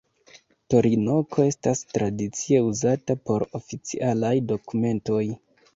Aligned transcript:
Torinoko 0.73 1.45
estas 1.51 1.83
tradicie 1.97 2.65
uzata 2.71 3.19
por 3.29 3.49
oficialaj 3.61 4.35
dokumentoj. 4.55 5.25